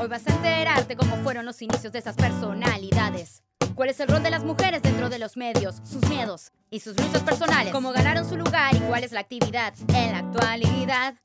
[0.00, 3.42] Hoy vas a enterarte cómo fueron los inicios de esas personalidades.
[3.74, 5.82] ¿Cuál es el rol de las mujeres dentro de los medios?
[5.84, 7.70] Sus miedos y sus luchas personales.
[7.70, 11.16] Cómo ganaron su lugar y cuál es la actividad en la actualidad.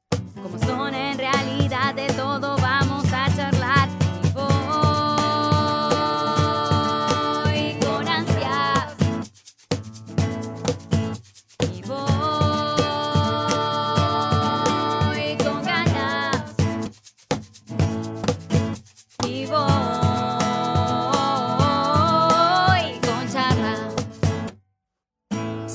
[0.44, 3.85] Cómo son en realidad de todo vamos a charlar.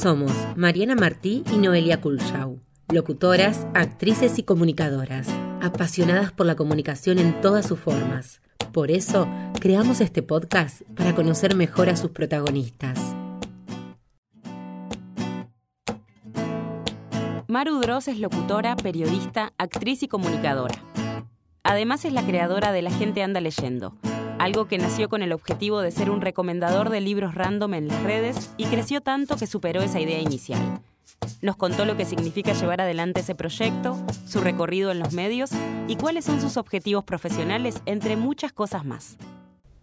[0.01, 2.59] Somos Mariana Martí y Noelia Kulshau,
[2.91, 5.29] locutoras, actrices y comunicadoras,
[5.61, 8.41] apasionadas por la comunicación en todas sus formas.
[8.73, 9.29] Por eso,
[9.61, 13.15] creamos este podcast para conocer mejor a sus protagonistas.
[17.47, 20.83] Maru Dross es locutora, periodista, actriz y comunicadora.
[21.63, 23.99] Además es la creadora de La gente anda leyendo,
[24.41, 28.03] algo que nació con el objetivo de ser un recomendador de libros random en las
[28.03, 30.81] redes y creció tanto que superó esa idea inicial.
[31.43, 35.51] Nos contó lo que significa llevar adelante ese proyecto, su recorrido en los medios
[35.89, 39.19] y cuáles son sus objetivos profesionales, entre muchas cosas más.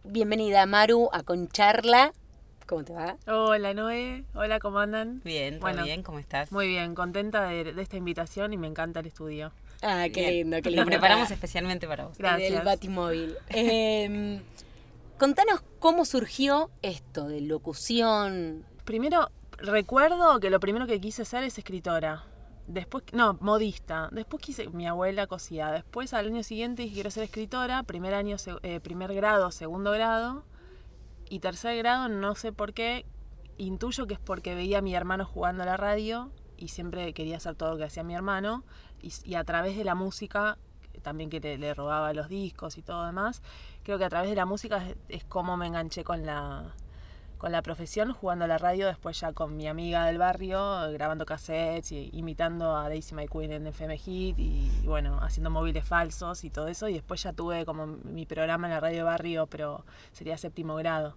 [0.03, 2.13] Bienvenida Maru a Concharla.
[2.65, 3.15] ¿Cómo te va?
[3.27, 5.21] Hola Noé, hola, ¿cómo andan?
[5.23, 6.01] Bien, ¿todo Bueno, bien?
[6.01, 6.51] ¿Cómo estás?
[6.51, 9.51] Muy bien, contenta de, de esta invitación y me encanta el estudio.
[9.81, 10.33] Ah, qué Bien.
[10.33, 10.85] lindo, qué Lo lindo.
[10.85, 12.17] preparamos especialmente para vos.
[12.17, 12.51] Gracias.
[12.51, 13.35] Del Batimóvil.
[13.49, 14.41] Eh,
[15.17, 18.65] contanos cómo surgió esto de locución.
[18.85, 22.23] Primero, recuerdo que lo primero que quise ser es escritora.
[22.67, 24.09] Después, no, modista.
[24.11, 25.71] Después quise, mi abuela cosía.
[25.71, 27.83] Después al año siguiente dije quiero ser escritora.
[27.83, 30.43] Primer año, se- eh, primer grado, segundo grado.
[31.29, 33.05] Y tercer grado, no sé por qué,
[33.57, 37.37] intuyo que es porque veía a mi hermano jugando a la radio y siempre quería
[37.37, 38.63] hacer todo lo que hacía mi hermano.
[39.01, 40.57] Y, y a través de la música,
[41.01, 43.41] también que le, le robaba los discos y todo demás,
[43.83, 46.73] creo que a través de la música es, es como me enganché con la,
[47.37, 51.25] con la profesión, jugando a la radio, después ya con mi amiga del barrio, grabando
[51.25, 56.43] cassettes y imitando a Daisy My Queen en FM Hit y bueno, haciendo móviles falsos
[56.43, 56.89] y todo eso.
[56.89, 60.75] Y después ya tuve como mi programa en la radio de barrio, pero sería séptimo
[60.75, 61.15] grado.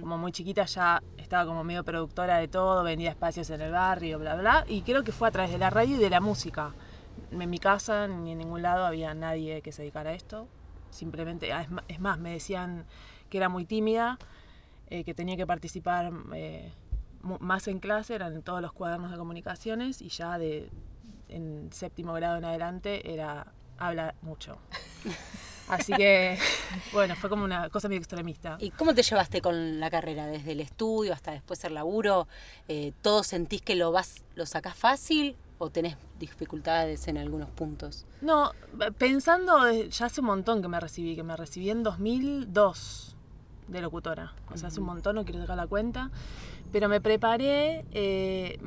[0.00, 4.18] Como muy chiquita ya estaba como medio productora de todo, vendía espacios en el barrio,
[4.18, 4.64] bla, bla.
[4.66, 6.74] Y creo que fue a través de la radio y de la música.
[7.30, 10.48] En mi casa ni en ningún lado había nadie que se dedicara a esto.
[10.90, 12.86] Simplemente, ah, es más, me decían
[13.28, 14.18] que era muy tímida,
[14.88, 16.72] eh, que tenía que participar eh,
[17.22, 20.70] más en clase, eran todos los cuadernos de comunicaciones y ya de
[21.28, 24.58] en séptimo grado en adelante era habla mucho.
[25.68, 26.38] Así que,
[26.94, 28.56] bueno, fue como una cosa muy extremista.
[28.58, 30.26] ¿Y cómo te llevaste con la carrera?
[30.26, 32.26] Desde el estudio hasta después el laburo,
[32.68, 38.06] eh, ¿todo sentís que lo vas, lo sacás fácil o tenés dificultades en algunos puntos?
[38.20, 38.52] No,
[38.96, 43.16] pensando, de- ya hace un montón que me recibí, que me recibí en 2002
[43.68, 44.32] de locutora.
[44.52, 46.10] O sea, hace un montón, no quiero sacar la cuenta.
[46.72, 48.58] Pero me preparé, eh,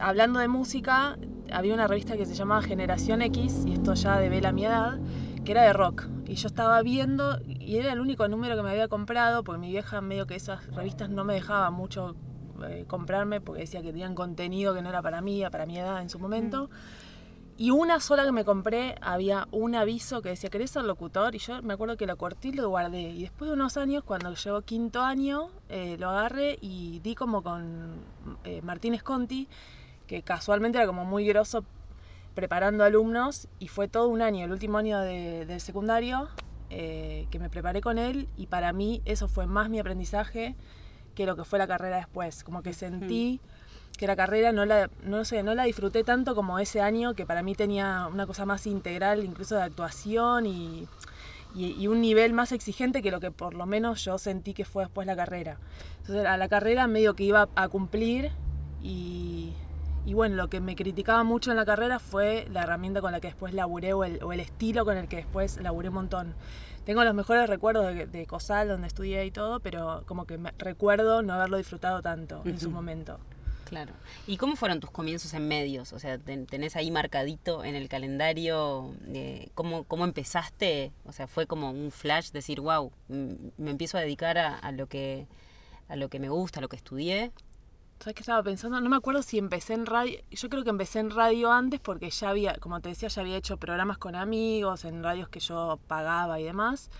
[0.00, 1.18] hablando de música,
[1.52, 4.98] había una revista que se llamaba Generación X, y esto ya devela mi edad,
[5.44, 6.06] que era de rock.
[6.26, 9.70] Y yo estaba viendo, y era el único número que me había comprado, porque mi
[9.70, 12.16] vieja medio que esas revistas no me dejaba mucho
[12.66, 16.00] eh, comprarme, porque decía que tenían contenido que no era para mí, para mi edad
[16.02, 16.70] en su momento.
[17.60, 21.34] Y una sola que me compré, había un aviso que decía, ¿querés ser locutor?
[21.34, 23.00] Y yo me acuerdo que lo corté y lo guardé.
[23.10, 27.42] Y después de unos años, cuando llegó quinto año, eh, lo agarré y di como
[27.42, 27.94] con
[28.44, 29.48] eh, Martínez Conti,
[30.06, 31.64] que casualmente era como muy grosso
[32.34, 33.48] preparando alumnos.
[33.58, 36.28] Y fue todo un año, el último año de- del secundario,
[36.70, 38.28] eh, que me preparé con él.
[38.36, 40.54] Y para mí eso fue más mi aprendizaje
[41.18, 42.44] que lo que fue la carrera después.
[42.44, 43.40] Como que sentí
[43.98, 47.26] que la carrera no la, no sé, no la disfruté tanto como ese año, que
[47.26, 50.86] para mí tenía una cosa más integral, incluso de actuación y,
[51.56, 54.64] y- y un nivel más exigente que lo que por lo menos yo sentí que
[54.64, 55.58] fue después la carrera.
[56.02, 58.30] Entonces a la carrera medio que iba a cumplir
[58.82, 59.52] y,
[60.08, 63.20] y bueno, lo que me criticaba mucho en la carrera fue la herramienta con la
[63.20, 66.34] que después laburé o el, o el estilo con el que después laburé un montón.
[66.86, 70.52] Tengo los mejores recuerdos de, de COSAL, donde estudié y todo, pero como que me,
[70.56, 73.18] recuerdo no haberlo disfrutado tanto en su momento.
[73.66, 73.92] Claro.
[74.26, 75.92] ¿Y cómo fueron tus comienzos en medios?
[75.92, 80.90] O sea, ten- tenés ahí marcadito en el calendario eh, ¿cómo, cómo empezaste.
[81.04, 84.86] O sea, fue como un flash decir, wow, me empiezo a dedicar a, a lo
[84.86, 85.26] que
[85.90, 87.30] a lo que me gusta, a lo que estudié.
[88.00, 88.80] ¿Sabes qué estaba pensando?
[88.80, 90.20] No me acuerdo si empecé en radio.
[90.30, 93.36] Yo creo que empecé en radio antes porque ya había, como te decía, ya había
[93.36, 96.90] hecho programas con amigos, en radios que yo pagaba y demás.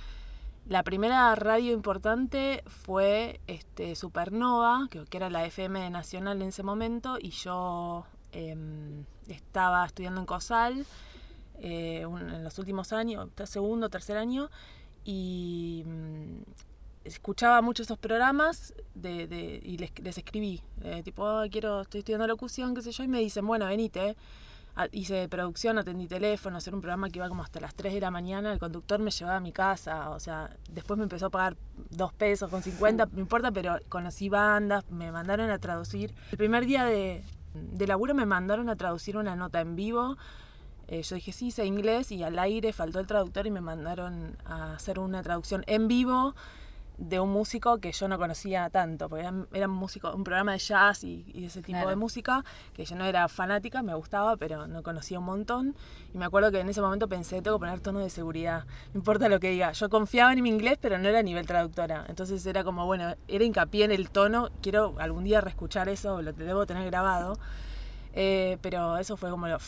[0.66, 7.16] La primera radio importante fue este, Supernova, que, era la FM nacional en ese momento,
[7.20, 10.84] y yo em, estaba estudiando en COSAL
[11.60, 14.50] eh, en los últimos años, segundo, tercer año,
[15.04, 15.84] y
[17.08, 22.82] escuchaba mucho estos programas de, y les, escribí, eh, tipo, quiero, estoy estudiando locución, qué
[22.82, 24.16] sé yo, y me dicen, bueno, venite.
[24.92, 28.12] Hice producción, atendí teléfono, hacer un programa que iba como hasta las 3 de la
[28.12, 31.56] mañana, el conductor me llevaba a mi casa, o sea, después me empezó a pagar
[31.90, 36.14] 2 pesos con 50, no importa, pero conocí bandas, me mandaron a traducir.
[36.30, 37.24] El primer día de,
[37.54, 40.16] de laburo me mandaron a traducir una nota en vivo
[40.88, 44.38] eh, yo dije, sí, sé inglés y al aire faltó el traductor y me mandaron
[44.46, 46.34] a hacer una traducción en vivo
[46.98, 50.58] de un músico que yo no conocía tanto, porque era, un, músico, un programa de
[50.58, 54.82] jazz y, ese tipo de música, que yo no era fanática, me gustaba, pero no
[54.82, 55.76] conocía un montón.
[56.12, 58.98] Y me acuerdo que en ese momento pensé, tengo que poner tono de seguridad, no
[58.98, 59.72] importa lo que diga.
[59.72, 62.04] Yo confiaba en mi inglés, pero no era a nivel traductora.
[62.08, 66.32] Entonces era como, bueno, era hincapié en el tono, quiero algún día reescuchar eso, lo
[66.32, 67.38] debo tener grabado.
[68.12, 69.58] Eh, pero eso fue como lo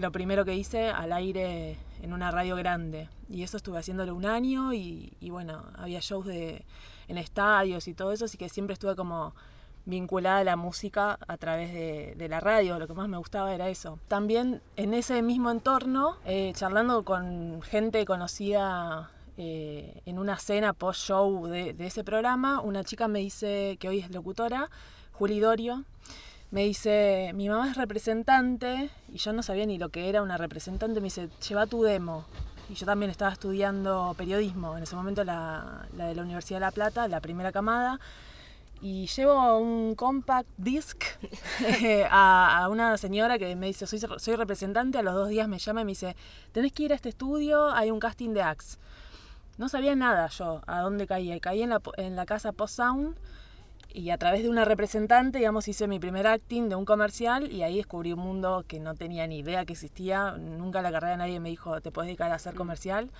[0.00, 3.08] lo primero que hice al aire en una radio grande.
[3.28, 6.64] Y eso estuve haciéndolo un año y, bueno, había shows de,
[7.08, 9.34] en estadios y todo eso, así que siempre estuve como
[9.84, 13.68] vinculada a la música a través de, la radio, lo que más me gustaba era
[13.68, 13.98] eso.
[14.08, 21.46] También en ese mismo entorno, eh, charlando con gente conocida eh, en una cena post-show
[21.46, 24.70] de, de, ese programa, una chica me dice, que hoy es locutora,
[25.12, 25.84] Juli Dorio,
[26.50, 30.36] me dice, mi mamá es representante, y yo no sabía ni lo que era una
[30.36, 32.24] representante, me dice, lleva tu demo.
[32.68, 36.70] Y yo también estaba estudiando periodismo, en ese momento la, de la Universidad de La
[36.70, 38.00] Plata, la primera camada,
[38.80, 41.04] y llevo un compact disc
[42.10, 45.82] a, una señora que me dice, soy, soy representante, a los dos días me llama
[45.82, 46.16] y me dice,
[46.52, 48.78] tenés que ir a este estudio, hay un casting de Axe.
[49.58, 53.16] No sabía nada yo a dónde caía, caí en la, en la casa Post Sound,
[53.92, 57.62] y a través de una representante, digamos, hice mi primer acting de un comercial y
[57.62, 60.32] ahí descubrí un mundo que no tenía ni idea que existía.
[60.32, 62.58] Nunca en la carrera nadie me dijo, te puedes dedicar a hacer mm.
[62.58, 63.10] comercial.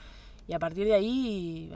[0.46, 1.72] Y a partir de ahí,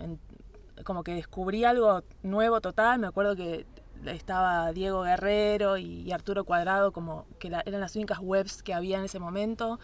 [0.85, 3.01] como que descubrí algo nuevo total.
[3.01, 3.67] Me acuerdo que
[4.07, 9.05] estaba Diego Guerrero y, Arturo Cuadrado, como que eran las únicas webs que había en
[9.05, 9.81] ese momento.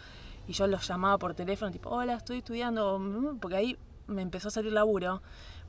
[0.47, 3.77] Y yo los llamaba por teléfono, tipo, hola, estoy estudiando, porque ahí
[4.07, 5.21] me empezó a salir laburo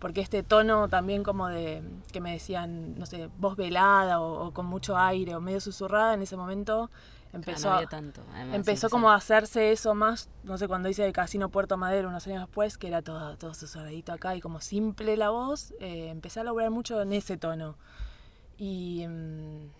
[0.03, 4.67] porque este tono también como de que me decían, no sé, voz velada o, con
[4.67, 6.91] mucho aire o medio susurrada, en ese momento
[7.33, 8.21] empezó, tanto,
[8.53, 12.27] empezó como a hacerse eso más, no sé, cuando hice el Casino Puerto Madero unos
[12.27, 16.41] años después, que era todo, todo susurradito acá y como simple la voz, eh, empecé
[16.41, 17.77] a lograr mucho en ese tono.
[18.59, 19.71] Y mm,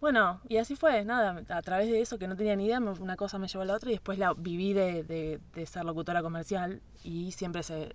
[0.00, 3.14] bueno, y así fue, nada, a través de eso que no tenía ni idea, una
[3.14, 6.82] cosa me llevó a la otra y después la viví de, de, ser locutora comercial
[7.04, 7.92] y siempre se,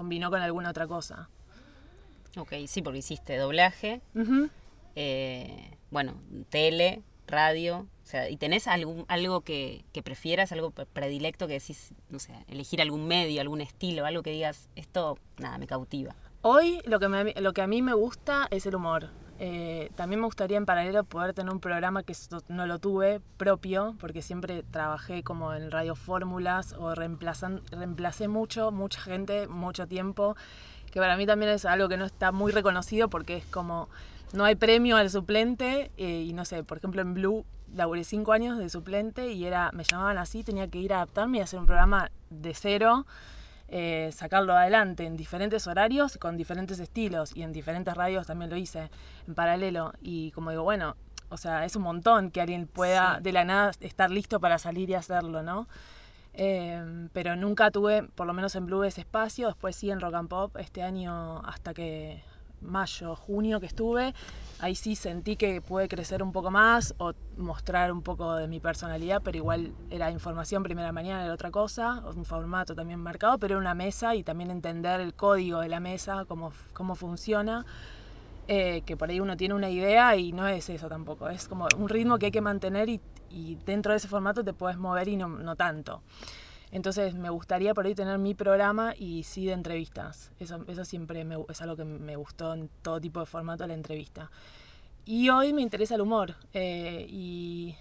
[0.00, 1.28] combinó con alguna otra cosa.
[2.38, 4.00] Ok, sí, porque hiciste doblaje,
[4.96, 6.14] eh, bueno,
[6.48, 12.18] tele, radio, o sea, ¿y tenés algún, algo que, prefieras, algo predilecto que decís, no
[12.18, 16.16] sé, elegir algún medio, algún estilo, algo que digas, esto, nada, me cautiva?
[16.40, 19.10] Hoy lo que, lo que a mí me gusta es el humor.
[19.42, 22.14] Eh, también me gustaría en paralelo poder tener un programa que
[22.48, 29.00] no lo tuve propio, porque siempre trabajé como en radio fórmulas o reemplacé mucho, mucha
[29.00, 30.36] gente, mucho tiempo,
[30.92, 33.88] que para mí también es algo que no está muy reconocido porque es como
[34.34, 38.32] no hay premio al suplente eh, y no sé, por ejemplo en Blue laburé cinco
[38.32, 41.60] años de suplente y era me llamaban así, tenía que ir a adaptarme y hacer
[41.60, 43.06] un programa de cero
[43.72, 48.56] eh, sacarlo adelante en diferentes horarios, con diferentes estilos y en diferentes radios también lo
[48.56, 48.90] hice
[49.28, 49.92] en paralelo.
[50.02, 50.96] Y como digo, bueno,
[51.28, 54.90] o sea, es un montón que alguien pueda de la nada estar listo para salir
[54.90, 55.68] y hacerlo, ¿no?
[56.34, 59.46] Eh, pero nunca tuve, por lo menos en Blue, ese espacio.
[59.46, 62.22] Después sí en Rock and Pop, este año hasta que
[62.60, 64.14] mayo, junio que estuve,
[64.58, 68.60] ahí sí sentí que pude crecer un poco más o mostrar un poco de mi
[68.60, 73.54] personalidad, pero igual era información primera mañana, era otra cosa, un formato también marcado, pero
[73.54, 77.64] era una mesa y también entender el código de la mesa, cómo, cómo funciona.
[78.52, 81.68] Eh, que por ahí uno tiene una idea y no es eso tampoco, es como
[81.76, 83.00] un ritmo que hay que mantener y,
[83.30, 86.02] y dentro de ese formato te puedes mover y no, no tanto.
[86.72, 90.30] Entonces me gustaría por ahí tener mi programa y sí de entrevistas.
[90.38, 94.30] Eso, eso siempre es algo que me gustó en todo tipo de formato, la entrevista.
[95.04, 96.36] Y hoy me interesa el humor.
[96.52, 97.76] Eh, y,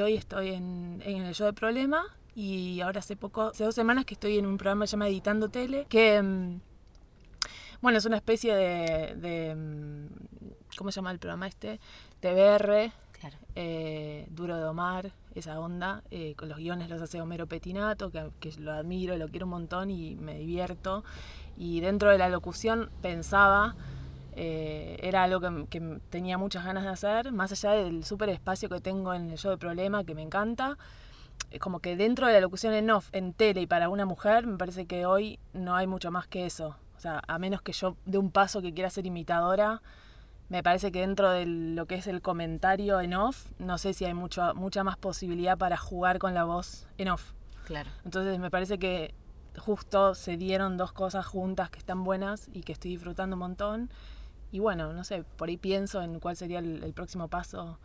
[0.00, 2.04] hoy estoy en, el show de problema.
[2.36, 5.86] Y ahora hace poco, hace dos semanas que estoy en un programa llamado Editando Tele,
[5.88, 6.60] que, mm,
[7.80, 10.06] bueno, es una especie de, de mm,
[10.76, 11.80] ¿cómo se llama el programa este?
[12.20, 12.92] TBR,
[13.54, 16.02] eh, Duro de Omar, esa onda.
[16.10, 19.90] Eh, con los guiones los hace Homero Petinato, que, lo admiro, lo quiero un montón
[19.90, 21.04] y me divierto.
[21.56, 23.76] Y dentro de la locución pensaba,
[24.36, 28.80] eh, era algo que, tenía muchas ganas de hacer, más allá del súper espacio que
[28.80, 30.78] tengo en el show de problema, que me encanta.
[31.50, 34.46] eh, como que dentro de la locución en off, en tele y para una mujer,
[34.46, 36.76] me parece que hoy no hay mucho más que eso.
[36.96, 39.82] O sea, a menos que yo dé un paso que quiera ser imitadora,
[40.54, 44.04] me parece que dentro de lo que es el comentario en off, no sé si
[44.04, 47.32] hay mucho, mucha más posibilidad para jugar con la voz en off.
[47.64, 47.90] Claro.
[48.04, 49.16] Entonces me parece que
[49.58, 53.90] justo se dieron dos cosas juntas que están buenas y que estoy disfrutando un montón.
[54.52, 57.80] Y bueno, no sé, por ahí pienso en cuál sería el, próximo paso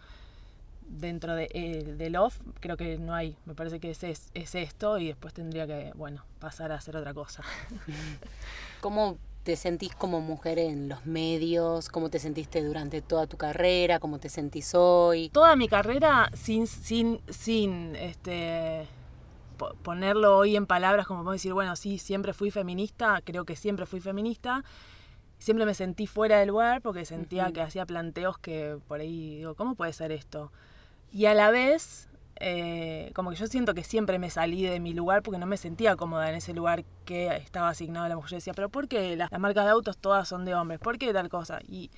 [0.88, 2.40] dentro de, eh, del off.
[2.60, 5.92] Creo que no hay, me parece que es, es, es esto y después tendría que,
[5.96, 7.42] bueno, pasar a hacer otra cosa.
[8.80, 11.90] ¿Cómo te sentís como mujer en los medios?
[11.90, 14.00] ¿Cómo te sentiste durante toda tu carrera?
[14.00, 15.30] ¿Cómo te sentís hoy?
[15.30, 18.88] Toda mi carrera sin, sin, sin este,
[19.84, 23.86] ponerlo hoy en palabras, como puedo decir, bueno, sí, siempre fui feminista, creo que siempre
[23.86, 24.64] fui feminista.
[25.38, 29.56] Siempre me sentí fuera del lugar porque sentía que hacía planteos que por ahí digo,
[29.56, 30.52] ¿cómo puede ser esto?
[31.14, 32.09] Y a la vez
[32.42, 35.58] eh, como que yo siento que siempre me salí de mi lugar porque no me
[35.58, 38.32] sentía cómoda en ese lugar que estaba asignado a la mujer.
[38.32, 40.80] Decía, pero ¿por qué las, marcas de autos todas son de hombres?
[40.80, 41.60] ¿Por qué tal cosa?
[41.68, 41.92] Y,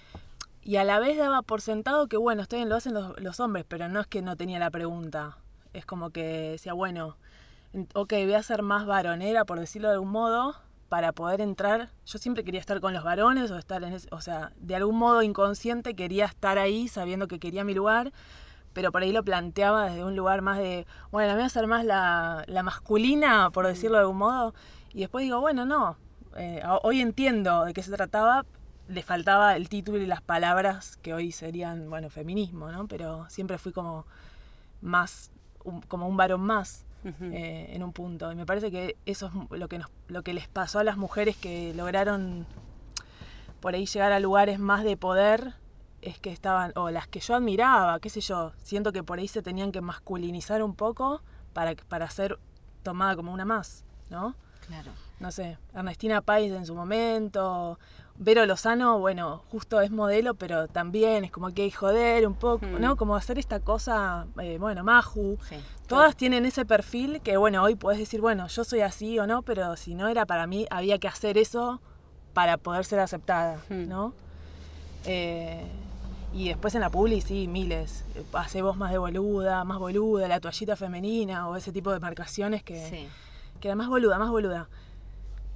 [0.64, 3.40] y a la vez daba por sentado que, bueno, estoy bien, lo hacen los, los,
[3.40, 5.38] hombres, pero no es que no tenía la pregunta.
[5.74, 7.18] Es como que decía, bueno,
[7.94, 10.56] ok, voy a ser más varonera, por decirlo de algún modo,
[10.90, 11.90] para poder entrar.
[12.08, 14.98] Yo siempre quería estar con los varones o estar en ese, o sea, de algún
[14.98, 18.12] modo inconsciente quería estar ahí sabiendo que quería mi lugar
[18.74, 21.86] pero por ahí lo planteaba desde un lugar más de, bueno, voy a ser más
[21.86, 24.54] la, masculina, por decirlo de algún modo,
[24.94, 25.98] y después digo, bueno, no,
[26.38, 28.46] eh, hoy entiendo de qué se trataba,
[28.88, 32.88] le faltaba el título y las palabras que hoy serían, bueno, feminismo, ¿no?
[32.88, 34.06] Pero siempre fui como
[34.82, 35.32] más,
[35.88, 36.86] como un varón más.
[37.04, 40.36] Eh, en un punto y me parece que eso es lo que nos, lo que
[40.36, 42.46] les pasó a las mujeres que lograron
[43.60, 45.56] por ahí llegar a lugares más de poder
[46.02, 49.28] es que estaban, o las que yo admiraba, qué sé yo, siento que por ahí
[49.28, 51.22] se tenían que masculinizar un poco
[51.54, 52.40] para, para ser
[52.84, 54.36] tomada como una más, ¿no?
[54.68, 54.92] Claro.
[55.20, 57.78] No sé, Ernestina Pais en su momento,
[58.24, 62.66] Vero Lozano, bueno, justo es modelo, pero también es como que hay joder un poco,
[62.66, 62.94] ¿no?
[62.94, 62.98] Mm.
[62.98, 65.38] Como hacer esta cosa, eh, bueno, Maju.
[65.88, 69.42] Todas tienen ese perfil que, bueno, hoy puedes decir, bueno, yo soy así o no,
[69.42, 71.82] pero si no era para mí, había que hacer eso
[72.34, 73.88] para poder ser aceptada, mm.
[73.88, 74.14] ¿no?
[75.06, 75.66] Eh,
[76.34, 78.06] y después en la publi, sí, miles.
[78.34, 82.64] Hace voz más de boluda, más boluda, la toallita femenina o ese tipo de marcaciones
[82.64, 83.10] que,
[83.60, 84.70] que era más boluda, más boluda.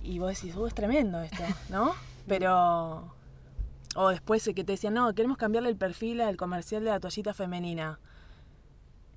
[0.03, 1.93] Y vos decís, oh, es tremendo esto, ¿no?
[2.27, 3.13] Pero.
[3.95, 7.33] O después que te decían, no, queremos cambiarle el perfil al comercial de la toallita
[7.33, 7.99] femenina.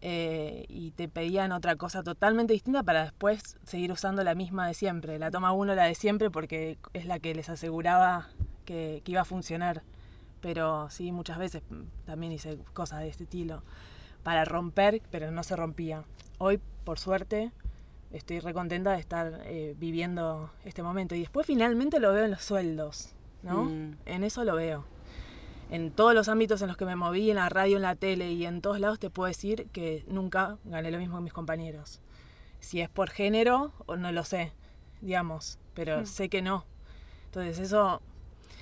[0.00, 4.74] Eh, y te pedían otra cosa totalmente distinta para después seguir usando la misma de
[4.74, 5.18] siempre.
[5.18, 8.28] La toma uno, la de siempre, porque es la que les aseguraba
[8.64, 9.82] que iba a funcionar
[10.40, 11.62] pero sí, muchas veces
[12.04, 13.62] también hice cosas de este estilo
[14.22, 16.04] para romper, pero no se rompía.
[16.38, 17.52] Hoy, por suerte,
[18.12, 21.14] estoy recontenta de estar eh, viviendo este momento.
[21.14, 23.64] Y después finalmente lo veo en los sueldos, ¿no?
[23.64, 23.96] Mm.
[24.06, 24.84] En eso lo veo.
[25.70, 28.32] En todos los ámbitos en los que me moví, en la radio, en la tele
[28.32, 32.00] y en todos lados, te puedo decir que nunca gané lo mismo que mis compañeros.
[32.60, 34.52] Si es por género, no lo sé,
[35.00, 36.06] digamos, pero mm.
[36.06, 36.64] sé que no.
[37.26, 38.00] Entonces eso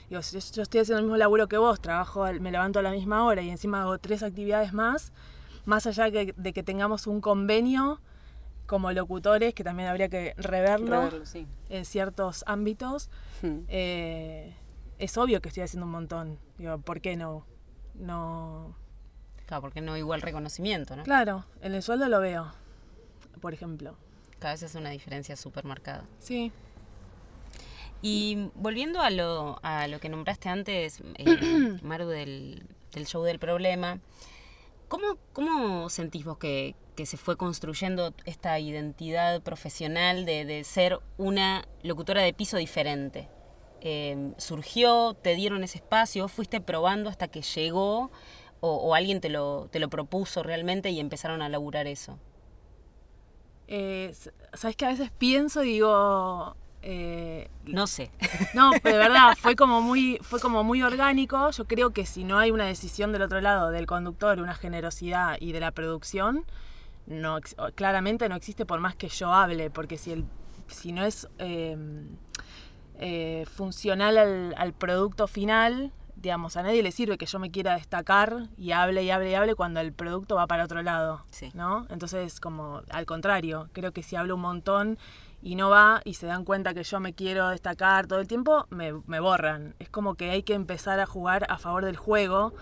[0.08, 2.90] Digo, yo, yo estoy haciendo el mismo laburo que vos, trabajo, me levanto a la
[2.90, 5.12] misma hora y encima hago tres actividades más,
[5.64, 8.00] más allá de que tengamos un convenio
[8.66, 11.08] como locutores, que también habría que reverlo,
[11.68, 13.10] en ciertos ámbitos,
[13.42, 13.60] hmm.
[13.68, 14.54] eh,
[14.98, 16.38] es obvio que estoy haciendo un montón.
[16.58, 17.46] Digo, ¿por qué no?
[17.94, 18.76] No.
[19.46, 21.04] Claro, porque no igual reconocimiento, ¿no?
[21.04, 22.52] Claro, en el sueldo lo veo,
[23.40, 23.96] por ejemplo.
[24.38, 26.04] Cada vez es una diferencia súper marcada.
[26.18, 26.52] Sí.
[28.02, 32.62] Y volviendo a lo, a lo que nombraste antes, eh, Maru, del,
[33.04, 34.00] show del problema,
[34.88, 36.74] ¿cómo, cómo sentís vos que,
[37.04, 43.28] se fue construyendo esta identidad profesional de, ser una locutora de piso diferente?
[43.80, 48.10] Em, ¿Surgió, te dieron ese espacio, fuiste probando hasta que llegó
[48.60, 52.18] o, alguien te lo, te lo propuso realmente y empezaron a laburar eso?
[53.68, 54.14] Eh,
[54.54, 56.56] Sabes que a veces pienso y digo,
[56.88, 58.12] eh, no sé.
[58.54, 61.50] No, de verdad, fue como, muy, fue como muy orgánico.
[61.50, 65.36] Yo creo que si no hay una decisión del otro lado, del conductor, una generosidad
[65.40, 66.44] y de la producción,
[67.06, 67.40] no,
[67.74, 70.24] claramente no existe por más que yo hable, porque si, el,
[70.68, 72.06] si no es em,
[73.00, 77.74] eh, funcional al, al, producto final, digamos, a nadie le sirve que yo me quiera
[77.74, 81.22] destacar y hable y hable y hable cuando el producto va para otro lado,
[81.54, 81.86] ¿no?
[81.90, 84.98] Entonces, como al contrario, creo que si hablo un montón
[85.46, 88.66] y no va y se dan cuenta que yo me quiero destacar todo el tiempo,
[88.70, 89.76] me, borran.
[89.78, 92.52] Es como que hay que empezar a jugar a favor del juego,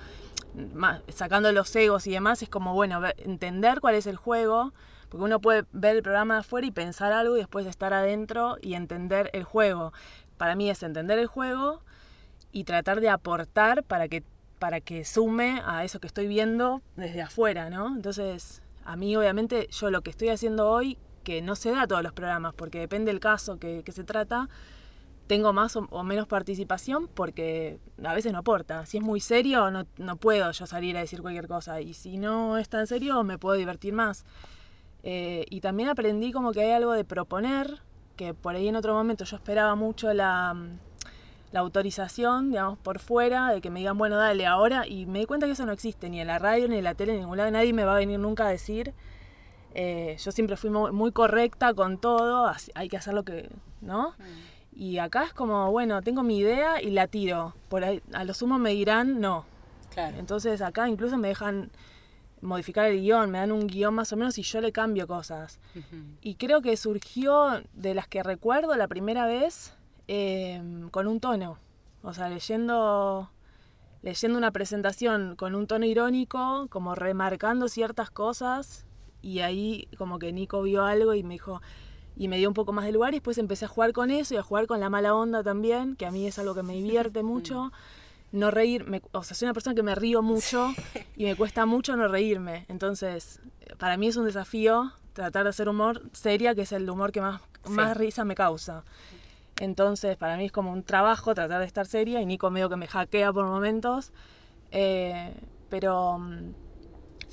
[1.09, 4.75] sacando los egos y demás, es como, bueno, entender cuál es el juego,
[5.09, 8.59] Porque uno puede ver el programa de afuera y pensar algo y después estar adentro
[8.61, 9.95] y entender el juego.
[10.37, 11.81] Para mí es entender el juego
[12.53, 14.25] y tratar de aportar para que,
[14.59, 17.87] para que sume a eso que estoy viendo desde afuera, ¿no?
[17.97, 21.87] Entonces, a mí obviamente yo lo que estoy haciendo hoy, que no se da a
[21.87, 24.49] todos los programas, porque depende del caso que, se trata,
[25.27, 28.87] tengo más o, menos participación porque a veces no aporta.
[28.87, 31.81] Si es muy serio, no, no, puedo yo salir a decir cualquier cosa.
[31.81, 34.25] Y si no es tan serio, me puedo divertir más.
[35.03, 37.81] Eh, y también aprendí como que hay algo de proponer,
[38.17, 40.57] que por ahí en otro momento yo esperaba mucho la,
[41.53, 44.87] la autorización, digamos, por fuera, de que me digan, bueno, dale, ahora.
[44.87, 46.95] Y me di cuenta que eso no existe, ni en la radio, ni en la
[46.95, 47.51] tele, en ningún lado.
[47.51, 48.93] Nadie me va a venir nunca a decir.
[49.75, 53.51] Eh, yo siempre fui muy, muy, correcta con todo, hay que hacer lo que,
[53.81, 54.11] ¿no?
[54.11, 54.77] Mm.
[54.77, 57.55] Y acá es como, bueno, tengo mi idea y la tiro.
[57.69, 59.45] Por ahí, a lo sumo me dirán no.
[59.93, 60.17] Claro.
[60.19, 61.71] Entonces acá incluso me dejan
[62.45, 65.59] modificar el guion, me dan un guion más o menos y yo le cambio cosas.
[66.21, 69.75] Y creo que surgió de las que recuerdo la primera vez
[70.07, 71.59] em, con un tono.
[72.03, 73.31] O sea, leyendo,
[74.03, 78.87] leyendo una presentación con un tono irónico, como remarcando ciertas cosas.
[79.25, 81.63] Y ahí como que Nico vio algo y me dijo,
[82.15, 84.35] y me dio un poco más de lugar y después empecé a jugar con eso
[84.35, 86.75] y a jugar con la mala onda también, que a mí es algo que me
[86.75, 87.73] divierte mucho.
[88.33, 90.75] No reír, o sea, soy una persona que me río mucho
[91.17, 92.67] y me cuesta mucho no reírme.
[92.69, 93.41] Entonces,
[93.79, 97.23] para mí es un desafío tratar de hacer humor seria, que es el humor que
[97.23, 98.85] más, más risa me causa.
[99.59, 102.77] Entonces, para mí es como un trabajo tratar de estar seria y Nico medio que
[102.77, 104.13] me hackea por momentos.
[104.71, 105.33] Eh,
[105.71, 106.64] pero mm,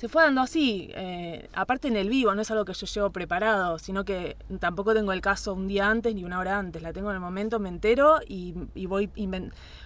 [0.02, 0.90] se fue dando así.
[0.96, 4.94] Eh, aparte en el vivo, no es algo que yo llevo preparado, sino que tampoco
[4.94, 6.82] tengo el caso un día antes ni una hora antes.
[6.82, 8.52] La tengo en el momento, me entero y,
[8.88, 9.08] voy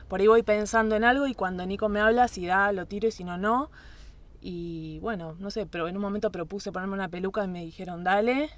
[0.08, 3.08] por ahí voy pensando en algo y cuando Nico me habla, si da, lo tiro
[3.08, 3.70] y si no, no.
[4.40, 8.02] Y bueno, no sé, pero en un momento propuse ponerme una peluca y me dijeron
[8.02, 8.48] dale.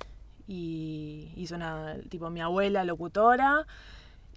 [0.46, 3.66] Y hizo una, tipo, mi abuela locutora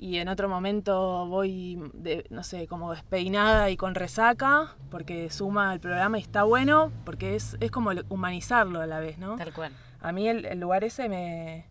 [0.02, 5.72] y en otro momento voy, de, no sé, como despeinada y con resaca, porque suma
[5.76, 9.36] el programa y está bueno, porque es, es como humanizarlo a la vez, ¿no?
[9.36, 9.72] Tal cual.
[10.02, 11.68] A mí el, lugar ese me,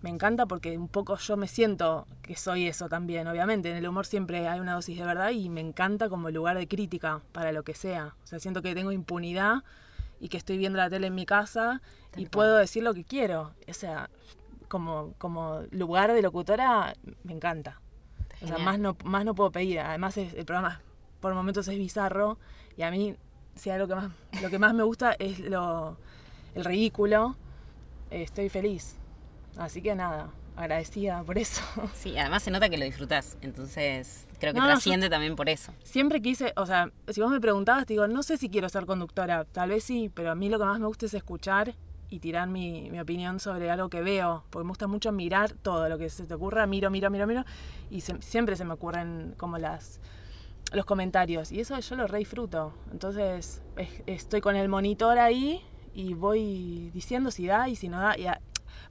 [0.00, 3.70] me, encanta porque un poco yo me siento que soy eso también, obviamente.
[3.70, 6.66] En el humor siempre hay una dosis de verdad y me encanta como lugar de
[6.66, 8.14] crítica para lo que sea.
[8.24, 9.56] O sea, siento que tengo impunidad
[10.20, 11.82] y que estoy viendo la tele en mi casa
[12.16, 13.52] y puedo decir lo que quiero.
[13.68, 14.08] O sea,
[14.74, 17.80] como, como lugar de locutora me encanta.
[18.42, 19.78] O sea, más no, más no puedo pedir.
[19.78, 20.80] Además el programa
[21.20, 22.38] por momentos es bizarro
[22.76, 23.14] y a mí
[23.54, 24.10] si lo que más,
[24.42, 25.96] lo que más me gusta es lo,
[26.56, 27.36] el ridículo.
[28.10, 28.96] estoy feliz.
[29.56, 31.62] Así que nada, agradecida por eso.
[31.94, 35.72] Sí, además se nota que lo disfrutas, entonces creo que trasciende también por eso.
[35.84, 38.86] Siempre quise, o sea, si vos me preguntabas, te digo, no sé si quiero ser
[38.86, 41.76] conductora, tal vez sí, pero a mí lo que más me gusta es escuchar
[42.14, 45.88] y tirar mi, mi, opinión sobre algo que veo, porque me gusta mucho mirar todo
[45.88, 47.44] lo que se te ocurra, miro, miro, miro, miro,
[47.90, 50.00] y siempre se me ocurren como las
[50.72, 52.72] los comentarios, y eso yo lo re disfruto.
[52.92, 53.62] Entonces
[54.06, 55.60] estoy con el monitor ahí
[55.92, 58.14] y voy diciendo si da y si no da.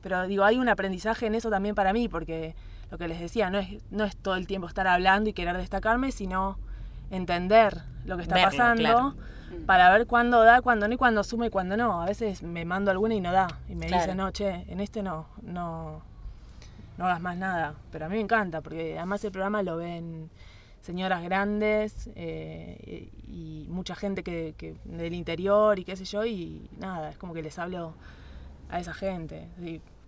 [0.01, 2.55] pero digo, hay un aprendizaje en eso también para mí, porque
[2.91, 5.57] lo que les decía, no es, no es todo el tiempo estar hablando y querer
[5.57, 6.57] destacarme, sino
[7.09, 9.15] entender lo que está pasando
[9.65, 12.01] para ver cuándo da, cuándo no y cuándo suma y cuándo no.
[12.01, 13.47] A veces me mando alguna y no da.
[13.69, 16.01] Y me dice, no, che, en este no, no,
[16.97, 17.75] no hagas más nada.
[17.91, 20.29] Pero a mí me encanta, porque además el programa lo ven
[20.81, 26.69] señoras grandes eh, y, mucha gente que, que, del interior y qué sé yo, y
[26.77, 27.93] nada, es como que les hablo
[28.69, 29.47] a esa gente.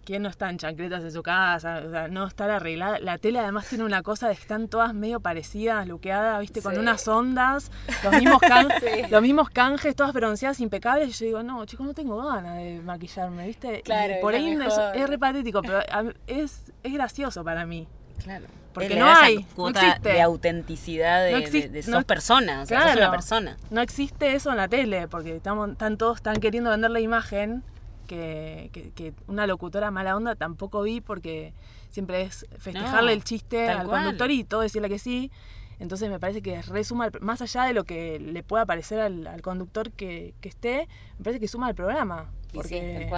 [0.05, 1.81] ¿Quién no está en chancletas en su casa?
[1.83, 2.99] O sea, no estar arreglada.
[2.99, 6.61] La tele además tiene una cosa de que están todas medio parecidas, luqueadas, ¿viste?
[6.61, 7.71] Con unas ondas,
[8.03, 11.09] los mismos, canjes, los mismos canjes, todas bronceadas, impecables.
[11.09, 13.81] Y yo digo, no, chicos, no tengo ganas de maquillarme, ¿viste?
[13.81, 15.79] Claro, y por ahí es, es re patético, pero
[16.27, 17.87] es, es gracioso para mí.
[18.23, 18.45] Claro.
[18.75, 20.09] Porque no hay, cuota no existe.
[20.09, 23.57] de autenticidad de, no existe, de, sos persona, sos una persona.
[23.69, 27.63] No existe eso en la tele, porque estamos, están todos están queriendo vender la imagen
[28.05, 31.53] que, una locutora mala onda tampoco vi porque
[31.89, 35.31] siempre es festejarle el chiste al conductor y todo decirle que sí.
[35.77, 39.91] Entonces me parece que resuma, más allá de lo que le pueda parecer al, conductor
[39.91, 40.87] que, esté,
[41.17, 42.31] me parece que suma al programa.
[42.53, 43.09] Porque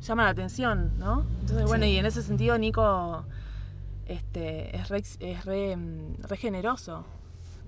[0.00, 1.26] llama la atención, ¿no?
[1.40, 3.24] Entonces, bueno, y en ese sentido Nico
[4.06, 7.06] este, es, re, es re, mm, re generoso.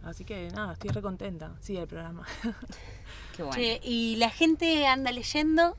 [0.03, 1.55] Así que nada, estoy re contenta.
[1.61, 2.25] Sí, el programa.
[3.37, 3.63] Qué bueno.
[3.83, 5.77] y la gente anda leyendo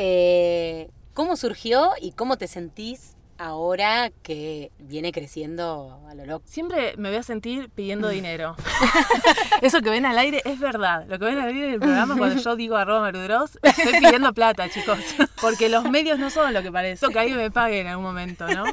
[0.00, 6.44] eh, ¿Cómo surgió y cómo te sentís ahora que viene creciendo a lo loco.
[6.46, 8.56] Siempre me voy a sentir pidiendo dinero.
[9.62, 11.06] Eso que ven al aire es verdad.
[11.08, 14.68] Lo que ven al aire del programa cuando yo digo arroba marudros, estoy pidiendo plata,
[14.68, 14.98] chicos.
[15.40, 17.06] Porque los medios no son lo que parece.
[17.08, 18.64] que alguien me pague en algún momento, ¿no?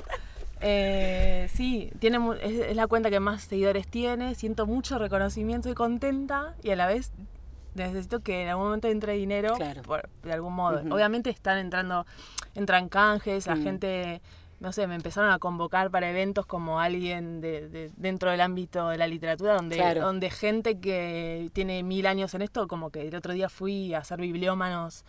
[0.61, 4.33] Eh, sí, tiene, es, la cuenta que más seguidores tiene.
[4.33, 7.11] Siento mucho reconocimiento y contenta y a la vez
[7.75, 10.81] necesito que en algún momento entre dinero de algún modo.
[10.93, 12.05] Obviamente están entrando,
[12.55, 13.63] entran canjes, la mm.
[13.63, 14.21] gente
[14.59, 18.97] no sé, me empezaron a convocar para eventos como alguien de, dentro del ámbito de
[18.97, 23.33] la literatura, donde, donde gente que tiene mil años en esto, como que el otro
[23.33, 25.03] día fui a hacer bibliómanos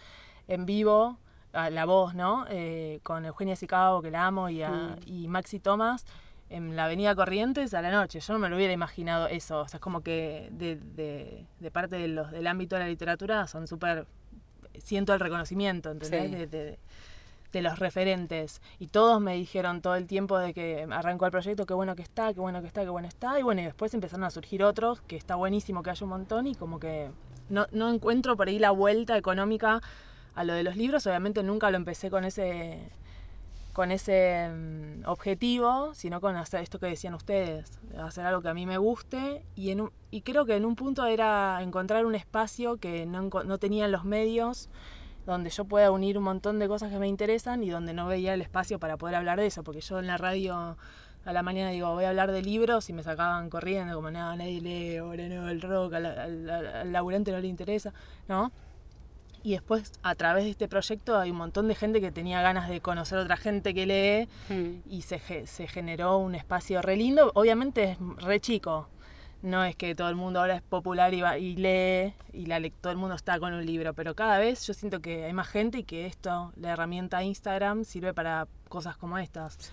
[0.48, 1.18] en vivo,
[1.52, 2.44] a la voz, ¿no?
[2.50, 6.04] Eh, con Eugenia Sicabo, que la amo, y, a, y Maxi Tomás,
[6.50, 8.20] en la Avenida Corrientes a la noche.
[8.20, 9.60] Yo no me lo hubiera imaginado eso.
[9.60, 13.46] O sea, es como que de, de, parte de los, del ámbito de la literatura
[13.46, 14.06] son súper...
[14.78, 16.50] Siento el reconocimiento, ¿entendés?
[16.50, 16.78] De,
[17.52, 21.64] de los referentes y todos me dijeron todo el tiempo de que arrancó el proyecto,
[21.64, 23.94] qué bueno que está, qué bueno que está, qué bueno está, y bueno, y después
[23.94, 27.10] empezaron a surgir otros, que está buenísimo que haya un montón y como que
[27.48, 29.80] no, no encuentro por ahí la vuelta económica
[30.34, 32.90] a lo de los libros, obviamente nunca lo empecé con ese
[33.76, 38.54] con ese mm, objetivo, sino con hacer esto que decían ustedes, hacer algo que a
[38.54, 42.78] mí me guste y, en y creo que en un punto era encontrar un espacio
[42.78, 44.70] que no, no tenían los medios
[45.26, 48.32] donde yo pueda unir un montón de cosas que me interesan y donde no veía
[48.32, 50.78] el espacio para poder hablar de eso, porque yo en la radio
[51.26, 54.36] a la mañana digo, voy a hablar de libros y me sacaban corriendo, como nada,
[54.36, 56.06] nadie lee, ahora no, el rock, al,
[56.48, 57.92] al, laburante no le interesa,
[58.26, 58.52] ¿no?
[59.46, 62.68] Y después, a través de este proyecto, hay un montón de gente que tenía ganas
[62.68, 64.90] de conocer a otra gente que lee hmm.
[64.90, 67.30] y se, se generó un espacio re lindo.
[67.36, 68.88] Obviamente es re chico,
[69.42, 72.60] no es que todo el mundo ahora es popular y, va, y lee y la,
[72.80, 75.46] todo el mundo está con un libro, pero cada vez yo siento que hay más
[75.46, 79.70] gente y que esto, la herramienta Instagram, sirve para cosas como estas.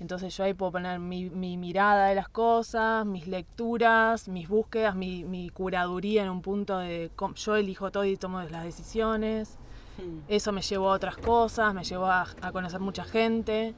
[0.00, 5.50] Entonces yo ahí puedo poner mi, mirada de las cosas, mis lecturas, mis búsquedas, mi,
[5.52, 9.58] curaduría en un punto de yo elijo todo y tomo las decisiones.
[9.98, 10.20] Hmm.
[10.26, 13.74] Eso me llevó a otras cosas, me llevó a, a conocer mucha gente.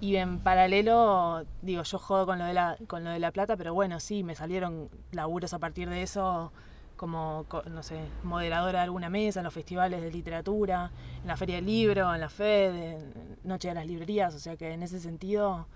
[0.00, 3.56] Y en paralelo, digo, yo jodo con lo de la, con lo de la plata,
[3.56, 6.52] pero bueno, sí, me salieron laburos a partir de eso,
[6.96, 10.90] como, no sé, moderadora de alguna mesa en los festivales de literatura,
[11.22, 14.56] en la Feria del Libro, en la FED, en Noche de las Librerías, o sea
[14.56, 15.66] que en ese sentido,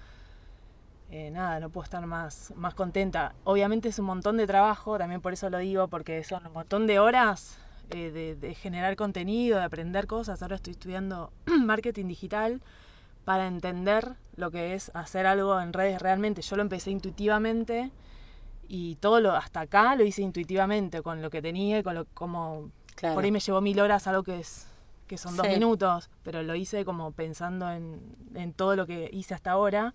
[1.11, 3.35] eh, nada, no puedo estar más, más contenta.
[3.45, 6.87] Obviamente es un montón de trabajo, también por eso lo digo, porque son un montón
[6.87, 7.59] de horas
[7.91, 10.43] eh, de, de generar contenido, de aprender cosas.
[10.43, 12.63] Ahora estoy estudiando marketing digital
[13.25, 16.43] para entender lo que es hacer algo en redes realmente.
[16.43, 17.91] Yo lo empecé intuitivamente
[18.73, 22.05] y todo lo hasta acá lo hice intuitivamente con lo que tenía y con lo
[22.15, 24.69] como por ahí me llevó mil horas algo que es
[25.09, 28.01] que son dos minutos, pero lo hice como pensando en,
[28.37, 29.93] en, todo lo que hice hasta ahora.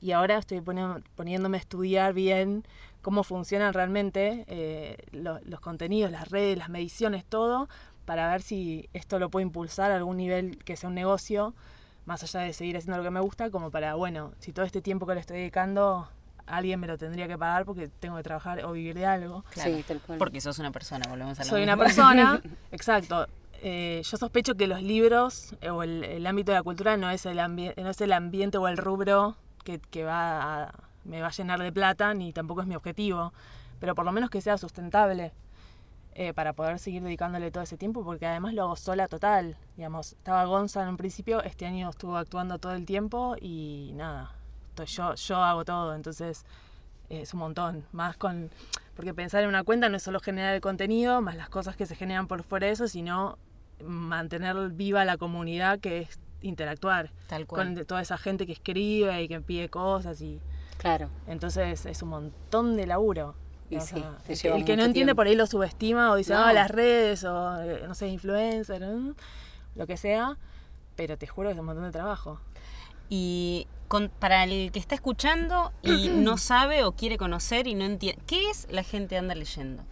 [0.00, 2.64] Y ahora estoy poniéndome a estudiar bien
[3.02, 7.68] cómo funcionan realmente eh, los contenidos, las redes, las mediciones, todo,
[8.04, 11.52] para ver si esto lo puede impulsar a algún nivel que sea un negocio
[12.04, 14.80] más allá de seguir haciendo lo que me gusta, como para, bueno, si todo este
[14.80, 16.08] tiempo que le estoy dedicando,
[16.46, 19.44] alguien me lo tendría que pagar porque tengo que trabajar o vivir de algo.
[19.54, 19.84] Sí,
[20.18, 22.40] Porque sos una persona, volvemos a Soy una persona,
[22.72, 23.26] exacto.
[23.62, 27.24] Eh, yo sospecho que los libros eh, o el, ámbito de la cultura no es
[27.26, 30.72] el, no es el ambiente o el rubro que, que va
[31.06, 33.32] me va a llenar de plata, ni tampoco es mi objetivo,
[33.80, 35.32] pero por lo menos que sea sustentable.
[36.18, 39.58] Eh, para poder seguir dedicándole todo ese tiempo, porque además lo hago sola total.
[39.76, 44.32] Digamos, estaba Gonza en un principio, este año estuvo actuando todo el tiempo y nada,
[44.84, 46.44] yo, yo hago todo, entonces
[47.08, 47.84] es un montón.
[47.92, 48.50] Más con.
[48.94, 51.86] Porque pensar en una cuenta no es solo generar el contenido, más las cosas que
[51.86, 53.38] se generan por fuera de eso, sino
[53.84, 57.10] mantener viva la comunidad que es interactuar
[57.46, 60.40] con toda esa gente que escribe y que pide cosas y.
[60.78, 61.08] Claro.
[61.26, 63.34] Entonces es un montón de laburo
[63.70, 67.84] el, que no entiende por ahí lo subestima o dice, ah, las redes o eh,
[67.86, 68.82] no sé, influencer,
[69.74, 70.36] lo que sea,
[70.94, 72.40] pero te juro que es un montón de trabajo.
[73.08, 73.66] Y
[74.18, 78.50] para el que está escuchando y no sabe o quiere conocer y no entiende, ¿qué
[78.50, 79.84] es la gente anda leyendo?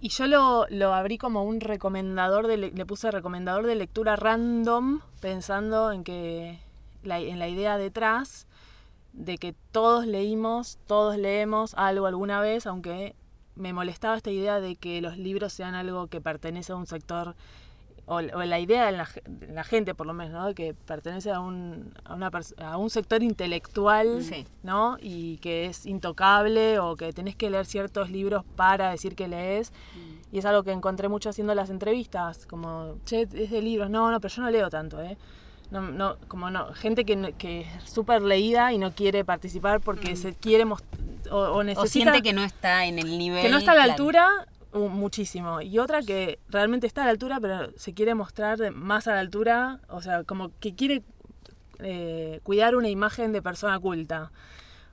[0.00, 5.00] Y yo lo, lo abrí como un recomendador, de, le puse recomendador de lectura random,
[5.20, 6.60] pensando en que
[7.04, 8.46] en la idea detrás
[9.16, 13.16] de que todos leímos, todos leemos algo alguna vez, aunque
[13.54, 17.34] me molestaba esta idea de que los libros sean algo que pertenece a un sector,
[18.06, 20.54] o, la idea de la, gente por lo menos, ¿no?
[20.54, 24.24] que pertenece a un, a, una a un sector intelectual,
[24.62, 24.96] ¿no?
[25.00, 29.72] Y que es intocable o que tenés que leer ciertos libros para decir que lees.
[29.94, 30.34] Mm.
[30.36, 33.90] Y es algo que encontré mucho haciendo las entrevistas, como, che, es de libros.
[33.90, 35.16] No, no, pero yo no leo tanto, ¿eh?
[35.70, 40.14] no, no, como no, gente que, que es súper leída y no quiere participar porque
[40.16, 43.42] se quiere mostrar o, o O necesita siente que no está en el nivel.
[43.42, 43.92] que no está a la claro.
[43.92, 45.60] altura muchísimo.
[45.60, 49.20] Y otra que realmente está a la altura pero se quiere mostrar más a la
[49.20, 51.02] altura o sea como que quiere
[51.78, 54.32] eh, cuidar una imagen de persona culta.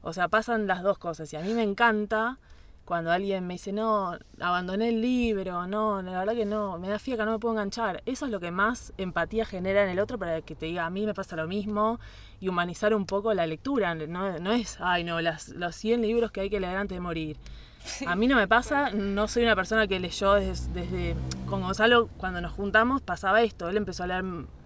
[0.02, 1.32] O sea pasan las dos cosas.
[1.34, 2.40] Y a mí me encanta
[2.86, 7.00] cuando alguien me dice no abandoné el libro no la verdad que no me da
[7.00, 10.20] fiaca no me puedo enganchar eso es lo que más empatía genera en el otro
[10.20, 12.02] para que te diga a mí me pasa lo mismo
[12.42, 13.96] y humanizar un poco la lectura.
[13.96, 17.00] No, no es ay no las, los 100 libros que hay que leer antes de
[17.00, 17.38] morir
[18.08, 21.16] a mí no me pasa, no soy una persona que leyó desde, desde-
[21.50, 23.70] Con Gonzalo, cuando nos juntamos, pasaba esto.
[23.70, 24.24] Él empezó a leer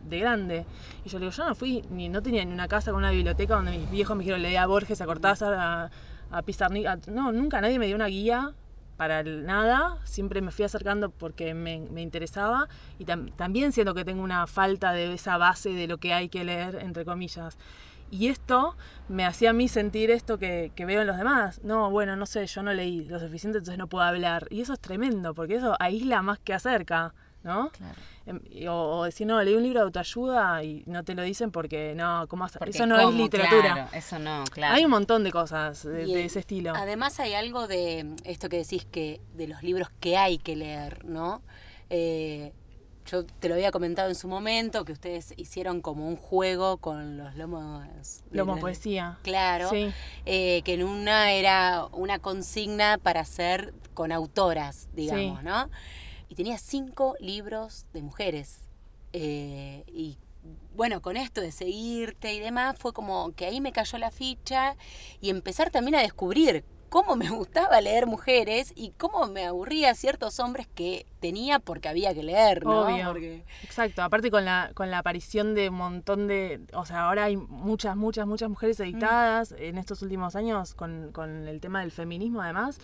[0.08, 0.66] de grande.
[1.06, 3.12] Y yo le digo, yo no fui, ni no tenía ni una casa con una
[3.12, 5.92] biblioteca donde mis viejos me dijeron leer a Borges, a Cortázar, a,
[6.32, 7.08] a Pizarnik.
[7.08, 8.54] no, nunca nadie me dio una guía
[8.98, 9.98] para nada.
[10.04, 12.68] Siempre me fui acercando porque me, me interesaba.
[13.00, 16.30] Y tam- también siento que tengo una falta de esa base de lo que hay
[16.30, 17.58] que leer, entre comillas.
[18.10, 18.76] Y esto
[19.10, 21.62] me hacía a mí sentir esto que, que veo en los demás.
[21.64, 24.48] No, bueno, no sé, yo no leí lo suficiente, entonces no puedo hablar.
[24.50, 27.70] Y eso es tremendo, porque eso aísla más que acerca, ¿no?
[27.72, 27.96] Claro.
[28.26, 31.52] Em, O, o decir, no, leí un libro de autoayuda y no te lo dicen
[31.52, 32.60] porque no, ¿cómo hacer?
[32.60, 33.74] Porque Eso no es literatura.
[33.74, 34.76] Claro, eso no, claro.
[34.76, 36.74] Hay un montón de cosas de, Y, de ese estilo.
[36.76, 41.06] Además hay algo de esto que decís que de los libros que hay que leer,
[41.06, 41.42] ¿no?
[41.90, 42.52] Eh,
[43.06, 47.16] yo te lo había comentado en su momento que ustedes hicieron como un juego con
[47.16, 47.86] los lomos.
[48.30, 49.18] de Lomo la- poesía.
[49.24, 49.70] Claro.
[49.70, 49.90] Sí.
[50.26, 55.46] eh, que en una era una consigna para hacer con autoras, digamos, Sí.
[55.46, 55.70] ¿no?
[56.38, 58.60] Tenía cinco libros de mujeres.
[59.12, 60.18] Eh, y
[60.76, 64.76] bueno, con esto de seguirte y demás, fue como que ahí me cayó la ficha
[65.20, 70.40] y empezar también a descubrir cómo me gustaba leer mujeres y cómo me aburría ciertos
[70.40, 72.84] hombres que tenía porque había que leer, ¿no?
[72.86, 73.08] Obvio.
[73.08, 77.26] Porque- Exacto, aparte con la, con la aparición de un montón de, o sea, ahora
[77.26, 81.92] hay muchas, muchas, muchas mujeres editadas en estos últimos años con, con el tema del
[81.92, 82.84] feminismo además, em-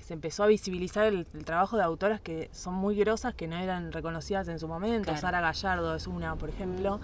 [0.00, 3.56] se empezó a visibilizar el, el trabajo de autoras que son muy grosas, que no
[3.56, 5.20] eran reconocidas en su momento, Claro.
[5.20, 7.00] Sara Gallardo es una, por ejemplo,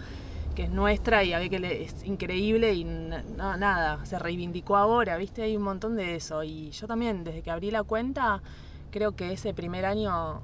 [0.55, 4.77] que es nuestra y a ver que le- es increíble y no, nada, se reivindicó
[4.77, 8.43] ahora, viste, hay un montón de eso y yo también, desde que abrí la cuenta,
[8.91, 10.41] creo que ese primer año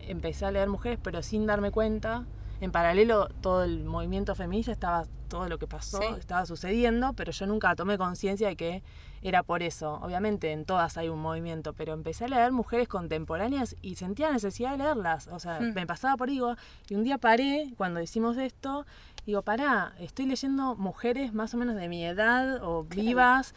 [0.00, 2.24] empecé a leer mujeres, pero sin darme cuenta.
[2.60, 6.06] En paralelo, todo el movimiento feminista estaba, todo lo que pasó Sí.
[6.18, 8.82] estaba sucediendo, pero yo nunca tomé conciencia de que
[9.22, 9.94] era por eso.
[10.02, 14.72] Obviamente en todas hay un movimiento, pero empecé a leer mujeres contemporáneas y sentía necesidad
[14.72, 15.28] de leerlas.
[15.28, 15.74] O sea, Mm.
[15.74, 16.56] me pasaba por digo,
[16.88, 18.86] y un día paré cuando hicimos esto,
[19.26, 23.54] digo, pará, estoy leyendo mujeres más o menos de mi edad o vivas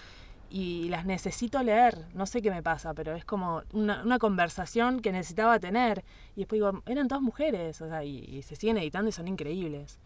[0.51, 2.05] y las necesito leer.
[2.13, 6.03] No sé qué me pasa, pero es como una, una conversación que necesitaba tener.
[6.35, 9.29] Y después digo, eran todas mujeres, o sea, y, y se siguen editando y son
[9.29, 9.97] increíbles.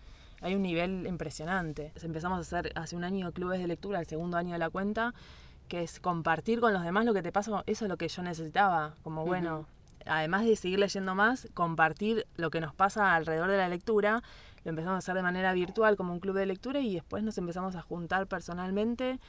[0.41, 1.91] Hay un nivel impresionante.
[1.99, 5.15] Empezamos a hacer hace un año clubes de lectura, el segundo año de la cuenta,
[5.67, 7.63] que es compartir con los demás lo que te pasa.
[7.65, 8.93] Eso es lo que yo necesitaba.
[9.01, 9.65] Como bueno,
[10.05, 14.21] además de seguir leyendo más, compartir lo que nos pasa alrededor de la lectura.
[14.63, 17.39] Lo empezamos a hacer de manera virtual como un club de lectura y después nos
[17.39, 19.19] empezamos a juntar personalmente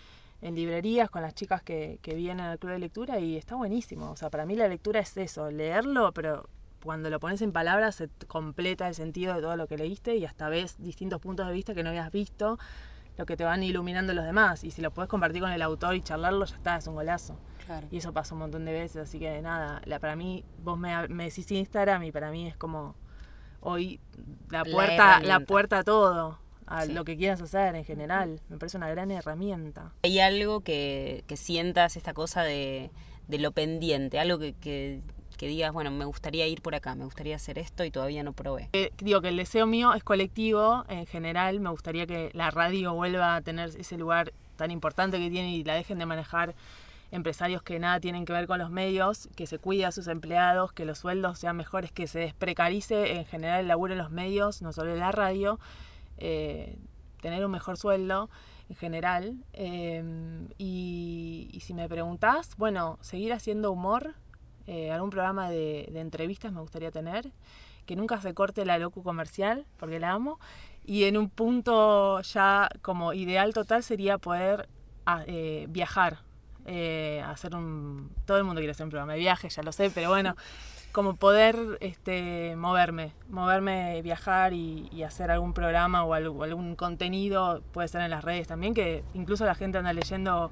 [0.42, 4.10] en librerías con las chicas que, que vienen al club de lectura y está buenísimo.
[4.10, 6.48] O sea, para mí la lectura es eso, leerlo, pero
[6.82, 10.24] cuando lo pones en palabras se completa el sentido de todo lo que leíste y
[10.24, 12.58] hasta ves distintos puntos de vista que no habías visto,
[13.16, 14.62] lo que te van iluminando los demás.
[14.62, 17.38] Y si lo puedes compartir con el autor y charlarlo, ya está, es un golazo.
[17.64, 17.88] Claro.
[17.90, 21.08] Y eso pasa un montón de veces, así que nada, la, para mí, vos me,
[21.08, 22.94] me decís Instagram y para mí es como
[23.60, 23.98] hoy
[24.50, 25.46] la La puerta, la, herramienta.
[25.46, 26.92] puerta a todo, a Sí.
[26.92, 28.40] lo que quieras hacer en general.
[28.48, 29.92] Me parece una gran herramienta.
[30.02, 32.90] ¿Hay algo que, que sientas esta cosa de,
[33.28, 34.18] de lo pendiente?
[34.18, 35.00] Algo que, que,
[35.36, 38.32] que digas, bueno, me gustaría ir por acá, me gustaría hacer esto y todavía no
[38.32, 38.68] probé.
[38.72, 42.94] Eh, digo que el deseo mío es colectivo, en general me gustaría que la radio
[42.94, 46.54] vuelva a tener ese lugar tan importante que tiene y la dejen de manejar
[47.12, 50.72] empresarios que nada tienen que ver con los medios, que se cuide a sus empleados,
[50.72, 54.60] que los sueldos sean mejores, que se desprecarice en general el laburo en los medios,
[54.62, 55.60] no solo en la radio,
[56.18, 56.78] eh,
[57.20, 58.30] tener un mejor sueldo
[58.68, 59.44] en general.
[59.52, 64.14] eh, y, si me preguntás, bueno, seguir haciendo humor,
[64.66, 67.32] eh, algún programa de, entrevistas me gustaría tener,
[67.86, 70.38] que nunca se corte la locu comercial, porque la amo,
[70.84, 74.68] y en un punto ya como ideal total sería poder
[75.06, 75.24] ah,
[75.68, 76.18] viajar,
[77.24, 78.10] hacer un...
[78.26, 80.36] Todo el mundo quiere hacer un programa de viaje, ya lo sé, pero bueno,
[80.96, 87.62] como poder este, moverme, moverme, viajar y, y hacer algún programa o algo- algún contenido,
[87.72, 90.50] puede ser en las redes también, que incluso la gente anda leyendo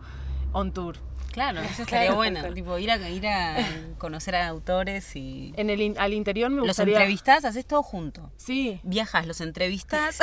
[0.53, 0.97] on tour.
[1.33, 2.43] Claro, eso estaría bueno.
[2.53, 3.57] Tipo, ir a, ir a
[3.97, 5.55] conocer a autores y.
[5.57, 6.97] En el, al interior me Los gustaría...
[6.99, 8.31] entrevistas, haces todo junto.
[8.37, 10.19] Sí, Viajas, los entrevistas.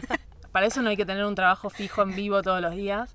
[0.52, 3.14] para eso no hay que tener un trabajo fijo en vivo todos los días,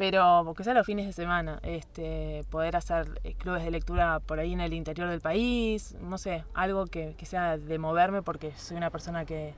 [0.00, 4.38] pero porque sea los fines de semana, este, poder hacer eh, clubes de lectura por
[4.38, 8.54] ahí en el interior del país, no sé, algo que, que sea de moverme porque
[8.56, 9.52] soy una persona que,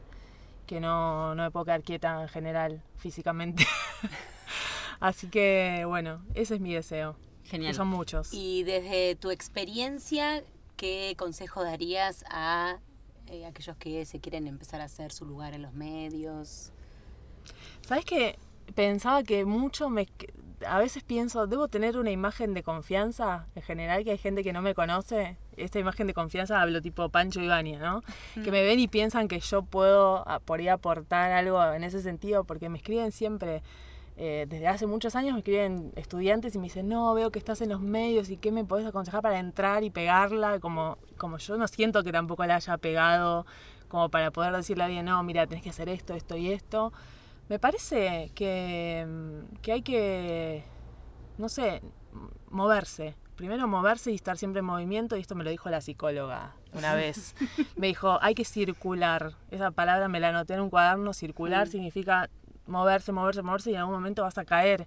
[0.66, 3.64] que no, no me puedo quedar quieta en general físicamente.
[4.98, 7.14] Así que bueno, ese es mi deseo.
[7.44, 7.70] Genial.
[7.70, 8.34] Que son muchos.
[8.34, 10.42] Y desde tu experiencia,
[10.76, 12.80] ¿qué consejo darías a
[13.28, 16.72] eh, aquellos que se quieren empezar a hacer su lugar en los medios?
[17.86, 18.36] ¿Sabes qué?
[18.74, 20.08] Pensaba que mucho me...
[20.66, 23.46] A veces pienso, ¿debo tener una imagen de confianza?
[23.56, 25.36] En general, que hay gente que no me conoce.
[25.56, 28.02] Esta imagen de confianza hablo tipo Pancho Vania, ¿no?
[28.42, 32.44] Que me ven y piensan que yo puedo por ahí aportar algo en ese sentido,
[32.44, 33.62] porque me escriben siempre,
[34.16, 37.60] eh, desde hace muchos años me escriben estudiantes y me dicen, no, veo que estás
[37.60, 41.56] en los medios y qué me podés aconsejar para entrar y pegarla, como, como yo
[41.56, 43.46] no siento que tampoco la haya pegado,
[43.88, 46.92] como para poder decirle a alguien, no, mira, tenés que hacer esto, esto y esto.
[47.48, 50.64] Me parece que, mm, que hay que,
[51.38, 51.82] no sé,
[52.50, 53.14] moverse.
[53.36, 56.94] Primero moverse y estar siempre en movimiento, y esto me lo dijo la psicóloga una
[56.94, 57.34] vez.
[57.76, 59.32] Me dijo, hay que circular.
[59.50, 61.12] Esa palabra me la anoté en un cuaderno.
[61.12, 62.30] Circular significa
[62.66, 64.86] moverse, moverse, moverse, y en algún momento vas a caer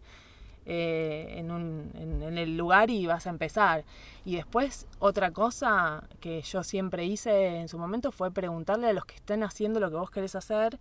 [0.65, 3.83] eh, en, un, en, en el lugar y vas a empezar.
[4.23, 9.05] Y después, otra cosa que yo siempre hice en su momento fue preguntarle a los
[9.05, 10.79] que estén haciendo lo que vos querés hacer.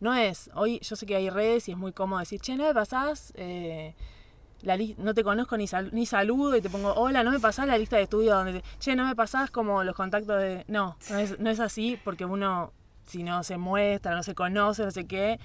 [0.00, 2.64] No es, hoy yo sé que hay redes y es muy cómodo decir, che, no
[2.64, 3.94] me pasás, eh,
[4.62, 7.66] la no te conozco ni, sal- ni saludo y te pongo, hola, no me pasás
[7.66, 10.64] la lista de estudio donde, te- che, no me pasás como los contactos de...
[10.68, 12.72] No, no es, no es así porque uno,
[13.06, 15.38] si no se muestra, no se conoce, no sé qué,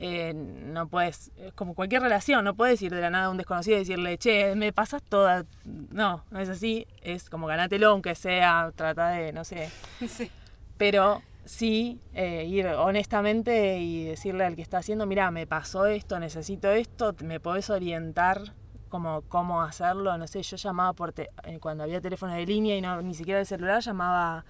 [0.00, 3.36] eh, no puedes, es como cualquier relación, no puedes ir de la nada a un
[3.36, 5.44] desconocido y decirle, che, me pasas toda.
[5.64, 9.70] No, no es así, es como ganátelo, aunque sea, trata de, no sé.
[10.08, 10.30] Sí.
[10.76, 16.18] Pero sí eh, ir honestamente y decirle al que está haciendo, mira, me pasó esto,
[16.20, 18.52] necesito esto, me podés orientar
[18.90, 22.76] como cómo hacerlo, no sé, yo llamaba por te- eh, cuando había teléfono de línea
[22.76, 24.44] y no ni siquiera el celular, llamaba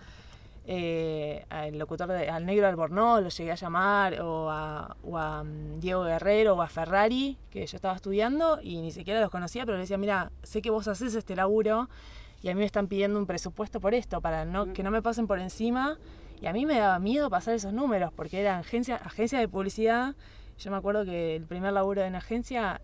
[0.67, 5.43] eh, al locutor, de- al negro Albornoz, lo llegué a llamar, o a, o a,
[5.45, 9.65] mm, Diego Guerrero, o a Ferrari, que yo estaba estudiando y ni siquiera los conocía,
[9.65, 11.89] pero le decía, mira, sé que vos haces este laburo
[12.43, 15.01] y a mí me están pidiendo un presupuesto por esto, para no, que no me
[15.01, 15.97] pasen por encima.
[16.41, 20.15] Y a mí me daba miedo pasar esos números, porque era agencia, agencia de publicidad.
[20.59, 22.81] Yo me acuerdo que el primer laburo en agencia,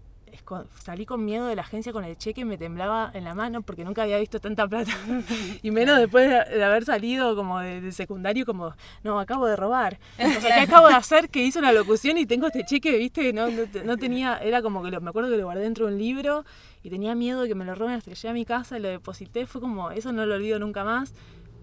[0.82, 3.84] salí con miedo de la agencia con el cheque, me temblaba en la mano porque
[3.84, 4.92] nunca había visto tanta plata.
[5.62, 9.98] y menos después de, haber salido como de, de secundario, como, no, acabo de robar.
[10.18, 11.28] O sea, ¿qué acabo de hacer?
[11.28, 13.32] Que hice una locución y tengo este cheque, ¿viste?
[13.32, 15.92] No, no, no tenía, era como que lo, me acuerdo que lo guardé dentro de
[15.92, 16.44] un libro
[16.82, 18.80] y tenía miedo de que me lo roben hasta que llegué a mi casa y
[18.80, 19.46] lo deposité.
[19.46, 21.14] Fue como, eso no lo olvido nunca más.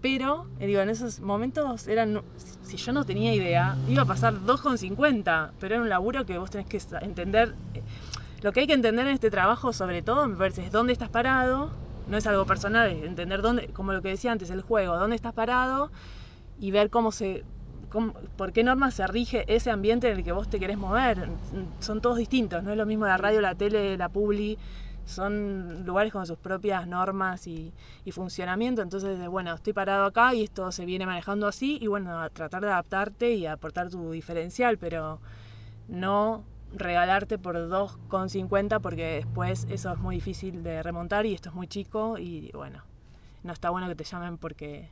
[0.02, 2.22] Pero, eh, digo, en esos momentos eran,
[2.64, 6.50] si yo no tenía idea, iba a pasar 2,50, pero era un laburo que vos
[6.50, 7.54] tenés que entender.
[7.74, 7.82] eh,
[8.42, 11.08] Lo que hay que entender en este trabajo, sobre todo, me parece, es dónde estás
[11.08, 11.70] parado,
[12.08, 15.14] no es algo personal, es entender dónde, como lo que decía antes, el juego, dónde
[15.14, 15.92] estás parado
[16.58, 17.44] y ver cómo se,
[17.88, 21.28] cómo- por qué normas se rige ese ambiente en el que vos te querés mover.
[21.78, 24.58] Son todos distintos, no es lo mismo la radio, la tele, la publi,
[25.04, 27.72] son lugares con sus propias normas y,
[28.04, 32.20] y funcionamiento, entonces, bueno, estoy parado acá y esto se viene manejando así y bueno,
[32.20, 35.20] a tratar de adaptarte y aportar tu diferencial, pero
[35.88, 41.54] no regalarte por 2,50 porque después eso es muy difícil de remontar y esto es
[41.54, 42.82] muy chico y bueno,
[43.42, 44.88] no está bueno que te llamen porque,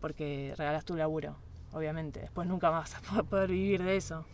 [0.00, 1.36] porque regalas tu laburo,
[1.72, 2.20] obviamente.
[2.20, 4.24] Después nunca vas a poder vivir de eso.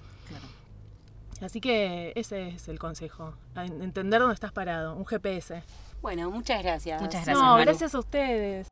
[1.40, 5.62] Así que ese es el consejo, entender dónde estás parado, un GPS.
[6.02, 7.00] Bueno, muchas gracias.
[7.00, 7.64] Muchas Gracias, no, Maru.
[7.64, 8.68] gracias a ustedes.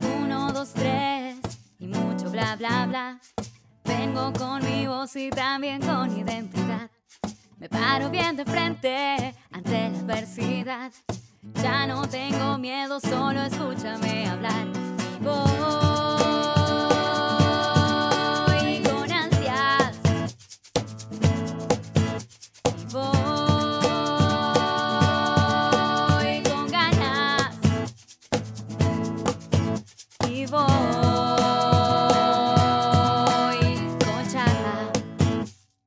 [0.00, 1.38] Uno, dos, tres
[1.78, 3.20] y mucho bla bla bla.
[3.84, 6.90] Vengo con mi voz y también con identidad.
[7.58, 10.92] Me paro bien de frente ante la adversidad.
[11.42, 14.68] Ya no tengo miedo, solo escúchame hablar.